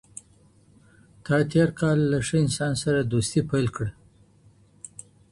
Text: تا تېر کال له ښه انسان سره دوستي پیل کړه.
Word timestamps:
تا 1.25 1.35
تېر 1.51 1.69
کال 1.79 1.97
له 2.11 2.19
ښه 2.27 2.37
انسان 2.45 2.73
سره 2.83 2.99
دوستي 3.13 3.41
پیل 3.49 3.67
کړه. 3.75 3.89